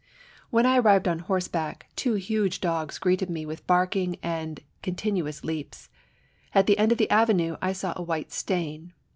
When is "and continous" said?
4.23-5.43